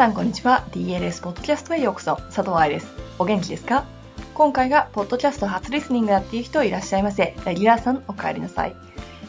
[0.00, 0.64] さんこんにちは。
[0.72, 2.16] DLS ポッドキャストへようこそ。
[2.16, 2.90] 佐藤愛です。
[3.18, 3.84] お元気ですか？
[4.32, 7.36] 今回がポッドキャスト初リスニングだっていう人いらっしゃいませ。
[7.44, 8.74] レギュラーさんお帰りなさい。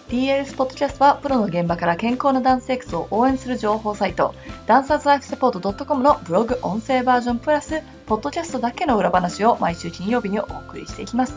[0.08, 4.34] DLS ポッドキャストはプロの現場から健康なダンスエクスを応援する情報サイト、
[4.66, 11.36] ダンサーズライフサポート .com のブログ音声バージョンプラス、ポッドキャストだけの裏話を毎週金曜日にお送りしていきます。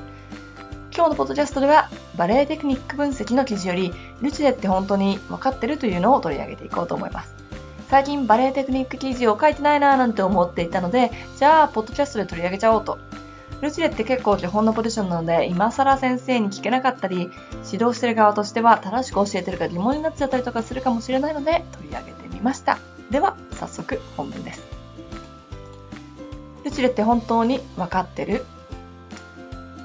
[0.94, 3.92] 今日のポッドキャストでは、バレエテクニック分析の記事より、
[4.22, 7.34] ルチレって本当に分かってるというのを取り上げていこうと思います。
[7.94, 12.98] 最近バレエテクニック記事を書いてないなーなんて思っていたので、じゃあ、ポッドキャストで取り上げちゃおうと。
[13.60, 17.30] ルチレって結構基本のポジションなので、今更先生に聞けなかったり、
[17.70, 22.78] 指導してる側としては正しく教えてるか疑問になっちゃったりとかするかもしれないので、取り上げてみました。
[23.12, 24.64] では、早速本文です。
[26.64, 28.44] ルチレって本当に分かってる？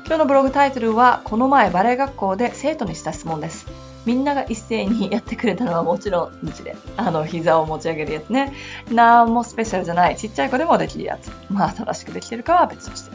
[0.08, 3.68] 今日のブログタイトルは、この前バレエ学校で生徒にした質問です。
[4.06, 8.54] みんなが一斉にやってくれたのはもちろん日で、あの、膝を持ち上げるやつね。
[8.92, 11.32] なんもスペシャルじゃない、ちっちゃい子でもできるやつ。
[11.50, 13.12] まあ、正しくできてるかは別として。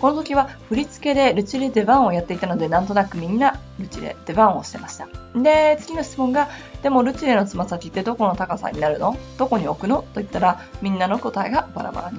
[0.00, 5.08] この時は振り付けでルチレ出番をやっていたので、なんとなくみんなルチレ出番をしてました。
[5.34, 6.48] で、次の質問が、
[6.82, 9.16] でもルチレのつま先ってどこの高さになるの？
[9.38, 10.02] どこに置くの？
[10.02, 12.18] と言ったら、みんなの答えがバラバラに。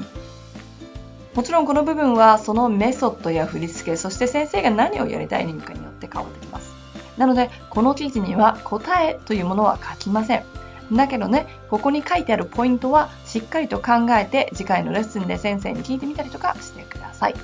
[1.35, 6.76] もちろんこの部分はそのメソッドや振り付け、そして先生が何をやりたいのかによって変わってきます。
[7.17, 10.43] なので、この記事には答えというものは書きません。
[10.91, 17.35] だけどね、ここに書いてあるポイントはしっかりと考えて次回のレッスンで先生に聞いてみたりとかしてください。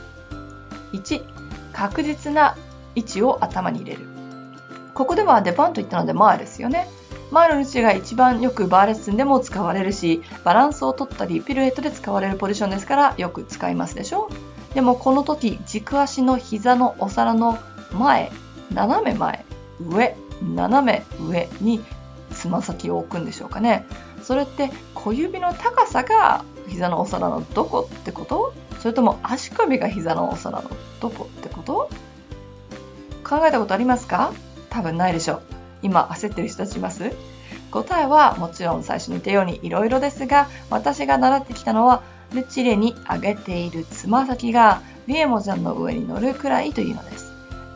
[0.93, 1.23] 1、
[1.73, 2.55] 確実な
[2.95, 4.05] 位置を頭に入れる。
[4.93, 6.87] ここではデパンと言ったので前ですよね。
[7.31, 14.29] 前の位置が一番よくバーレッスンでも使われるし、バランスを取ったりピルエットで使われるポジションですからよく使いますでしょ
[14.75, 17.57] でもこの時、軸足の膝のお皿の
[17.91, 18.31] 前、
[18.71, 19.45] 斜め前
[19.89, 21.83] 上、斜め上に
[22.31, 23.85] つま先を置くんでしょうかね。
[24.21, 28.53] それって小指の高さが膝のお皿のどこってこと？
[28.79, 31.89] それとも足首が膝のお皿のどこってこと？
[33.23, 34.33] 考えたことありますか？
[34.69, 35.41] 多分ないでしょう。
[35.81, 37.11] 今焦ってる人たちいます？
[37.71, 47.32] 答えはもちろん最初に言ったようにいろいろですが、私が習ってきたのは、ルチレに上げているつま先がビエモジャンの上に乗るくらいというのです。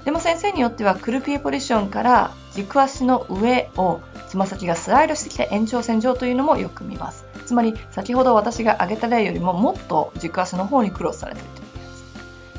[0.07, 7.25] でも先生によってはクルピエポジションから軸足の上をつま先がスライドしてきて延長線上というのもよく見ます。
[7.45, 11.91] つまり先ほど私が挙げた例よりももっと軸足の方にクロスされているというや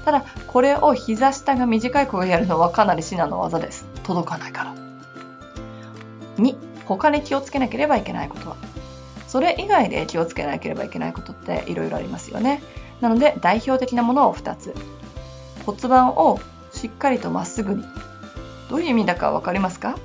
[0.03, 0.05] つ。
[0.05, 3.87] ただこれを膝下が短い子がやるのはかなり至難の技です。
[4.03, 4.75] 届かないから。
[6.37, 6.55] 2、
[6.85, 8.57] 他に気をつけなければいけないことは
[9.27, 12.63] それ以外で気をつけなければいけないことっていろいろありますよね。
[13.01, 14.75] なので代表的なものを2つ。
[15.65, 16.39] 骨盤を
[16.79, 17.85] しっかりとまっすぐに。
[18.71, 19.99] どういう意味だかわかりますか？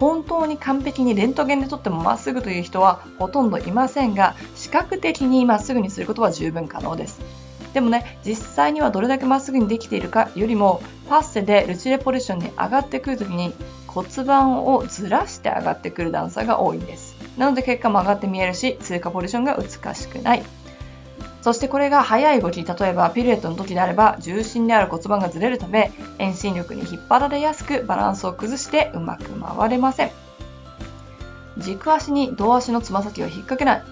[0.00, 7.20] 本当に完璧にレントゲンで撮ってもまっすぐという人はほとんどいませんが、視覚的にまっすぐにすることは十分可能です。
[7.72, 13.54] でもね、実際にはどれだけまっすぐにできているかよりも、パッセでルチレポジションに上がってくるときに
[13.86, 17.14] 骨盤をずらして上がってくる段差が多いんです。
[17.38, 20.42] なので結果も上がって見えるし、通過ポジションが美しくない。
[21.42, 30.10] そしてこれが速い動き、例えばピルエットの時であれば重心である骨盤がずれるため遠心力に引っ張られやすくバランスを崩してうまく回れません。
[31.58, 33.82] 軸足に胴足のつま先を引っ掛けない。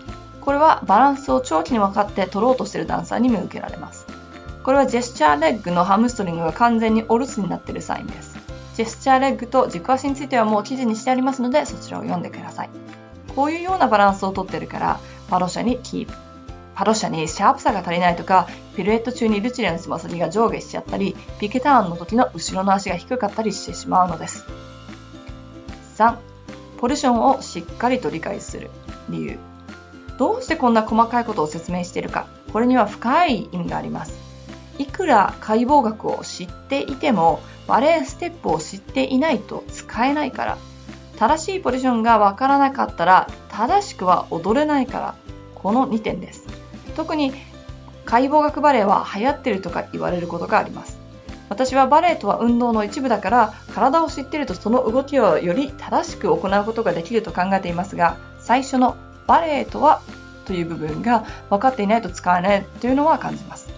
[0.41, 4.07] これはバランスを長期に分かって取ろうとしているダンサーに見受けられます。
[4.63, 8.39] これはジェスチャーレッグのハムストリングが完全にお留守になっているサインです。
[8.77, 12.71] ジェスチャーレッグと軸足についてはもう記事にしてありますのでそちらを読んでください。
[13.35, 16.30] こういうようなバランスをとってるからパロシャにキープ。
[16.75, 24.45] パロシャにシャープさが足りないとか、ピルエット中にルチレのつま先が上下しちゃったり、ピケターンの時の後ろの足が低かったりしてしまうのです。
[25.97, 26.17] 3、
[26.79, 28.71] ポジションをしっかりと理解する
[29.09, 29.39] 理由。
[30.17, 32.27] どうしてこんな細かいことを説明しているか。
[32.53, 34.19] これには深い意味があります。
[34.79, 40.59] いくら解剖学を知っていても、バレエステップを知っていないと使えないから。
[41.19, 45.15] 正しいポジションがわからなかったら、正しくは踊れないから。
[45.55, 46.60] この2点です。
[47.01, 47.33] 特に
[48.05, 50.99] 解剖学バレエは流行ってるとか言われることがあります。
[51.49, 60.03] 私はバレエとは運動の一部だから体を知っているとその動きをより正しく行うことができると考えていますが最初のバレエとは
[60.45, 63.71] という部分が分かっていないと使えないというのは感じます。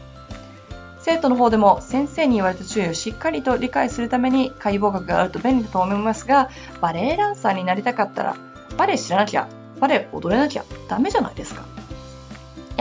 [1.00, 8.36] 生徒の方でも先生に言われた注意をしっかりと理解するために解剖学があると便利だと思いますがバレエダンサーになりたかったら
[8.76, 9.48] バレエ知らなきゃ
[9.78, 11.71] バレエ踊れなきゃダメじゃないですか。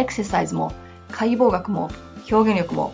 [0.02, 0.74] エクササイズも
[1.12, 1.90] 解剖学も
[2.30, 2.94] 表現力も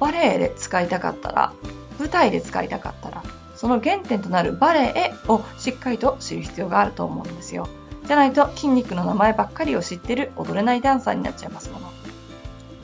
[0.00, 1.52] バレエで使いたかったら、
[1.98, 3.22] 舞台で使いたかったら、
[3.54, 7.68] その原点となるバレエをしっかりと知る必要があると思うんですよ。
[8.06, 11.90] じゃないと筋肉の名前ばっかりを知ってる踊れないダンサーになっちゃいますもの。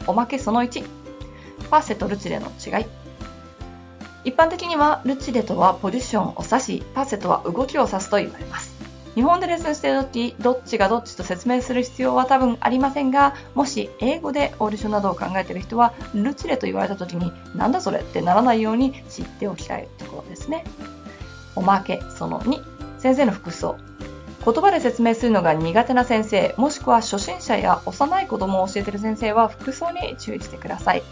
[0.07, 0.85] おまけその1。
[1.71, 2.87] パッセとルチレの違い。
[4.25, 8.72] 一般的にはルチレとはポジションを指し、パッセとは動きを指すと言われます。
[9.15, 20.65] 日本でレッスンしている時、どっちがどっちと説明する必要は多分ありませんが、もし英語でオーディションなどを考えている人は、ルチレと言われた時に、なんだそれってならないように知っておきたいところですね。
[21.55, 22.63] おまけその2、
[22.99, 23.77] 先生の服装。
[24.45, 31.03] 言葉で説明するのが苦手な先生、もしくは初心者や幼い子供を教えている先生は服装に注意してください。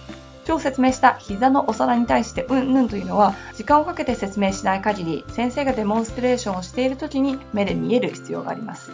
[0.51, 8.91] 今日説明した膝のお皿に対してうんぬんというのは時間をかけて説明しない限り先生がデモンストレーションをしている時に目で見える必要があります。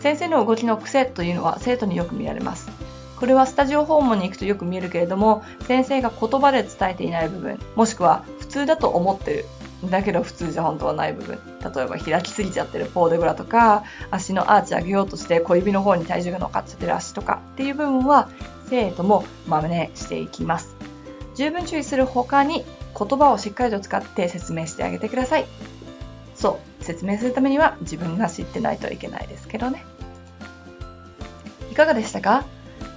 [0.00, 2.68] 先生の動きの癖というのは生徒によく見られます。
[3.14, 9.44] これはスタジオ訪問に行くとよく見えるけれども先生が言葉で伝えていない部分もしくは普通だと思ってる
[9.88, 18.28] だけど普通じゃ本当はない部分例えば開きすぎちゃってるポーデグラとか足のアーチ上げようとして小指の方に体重が乗っかっちゃってる足とかっていう部分は
[18.72, 20.74] 生徒も真似していきます
[21.34, 22.64] 十分注意する他に
[22.98, 25.44] 言葉をしっかりと使って説明してあげてください
[26.34, 29.84] そう説明するためには自分が知ってないといけないですけどね
[31.70, 32.44] いかがでしたか？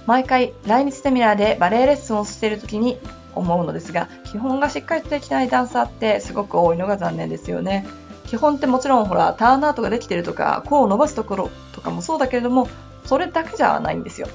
[0.06, 2.98] 毎回来日セミナーでバレエレッスンをしている時に
[3.34, 7.86] 思うのですが、基本がしっかりとできないダンサーってすごく多いのが残念ですよね。
[8.26, 12.68] 基本ってもちろんほら、ターンアウトができてるとか、弧を伸ばすところとかもそうだけれども、
[13.04, 14.28] それだけじゃないんですよ。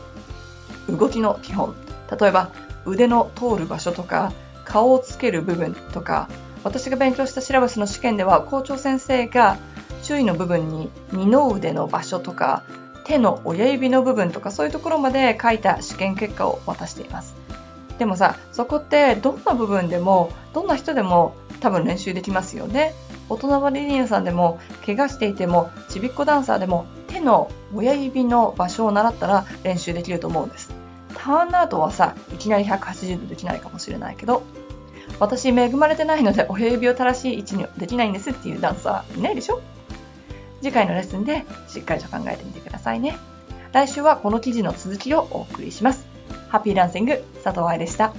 [0.89, 1.75] 動きの基本。
[2.19, 2.50] 例えば、
[2.86, 4.31] 腕の通る場所とか、
[4.66, 6.30] 顔をつける部分とか、
[6.63, 9.57] 私が勉強したシラバスの試験では、校長先生が
[10.04, 12.63] 注意の部分に二の腕の場所とか、
[13.04, 17.36] 手の親指の部分とかそういうところまで書いた試験結果を渡しています。
[17.98, 22.94] でもさ、そこってどんな部分でも、どんな人でも多分練習できますよね。
[23.30, 30.70] 大人バレリーナさんでも、怪我していても、ちびっこダンサーでも、手の親指の場所を習ったら練習できると思うんです。
[31.23, 34.41] ターンアウトはさ、いきなり180度できないかもしれないけど、
[35.19, 39.62] 私恵まれてないので親指を正しい位置にできないんですっていうダンサーいないでしょ？
[40.63, 43.18] 次回のレッスンでしっかりと考えてみてくださいね。
[43.71, 46.07] 来週はこの記事の続きをお送りします。
[46.50, 48.13] ハッピーランシング佐藤愛でした。